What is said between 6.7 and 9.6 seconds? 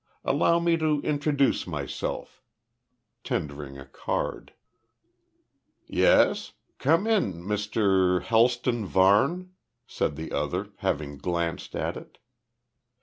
Come in, Mr Helston Varne,"